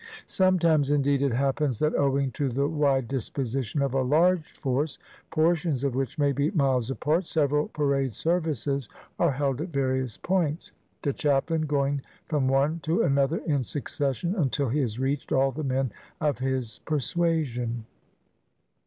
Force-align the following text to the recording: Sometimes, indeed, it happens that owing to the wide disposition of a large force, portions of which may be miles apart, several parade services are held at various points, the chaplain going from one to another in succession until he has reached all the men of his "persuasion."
Sometimes, 0.25 0.89
indeed, 0.89 1.21
it 1.21 1.31
happens 1.31 1.77
that 1.77 1.93
owing 1.93 2.31
to 2.31 2.49
the 2.49 2.67
wide 2.67 3.07
disposition 3.07 3.83
of 3.83 3.93
a 3.93 4.01
large 4.01 4.51
force, 4.53 4.97
portions 5.29 5.83
of 5.83 5.93
which 5.93 6.17
may 6.17 6.31
be 6.31 6.49
miles 6.49 6.89
apart, 6.89 7.23
several 7.23 7.67
parade 7.67 8.11
services 8.11 8.89
are 9.19 9.31
held 9.33 9.61
at 9.61 9.69
various 9.69 10.17
points, 10.17 10.71
the 11.03 11.13
chaplain 11.13 11.67
going 11.67 12.01
from 12.25 12.47
one 12.47 12.79
to 12.79 13.03
another 13.03 13.37
in 13.45 13.63
succession 13.63 14.33
until 14.33 14.69
he 14.69 14.79
has 14.79 14.97
reached 14.97 15.31
all 15.31 15.51
the 15.51 15.63
men 15.63 15.91
of 16.19 16.39
his 16.39 16.79
"persuasion." 16.85 17.85